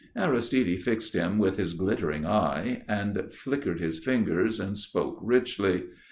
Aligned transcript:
Aristide 0.15 0.81
fixed 0.81 1.13
him 1.13 1.37
with 1.37 1.57
his 1.57 1.75
glittering 1.75 2.25
eye 2.25 2.81
and 2.87 3.31
flickered 3.31 3.79
his 3.79 3.99
fingers 3.99 4.59
and 4.59 4.75
spoke 4.75 5.19
richly. 5.21 5.83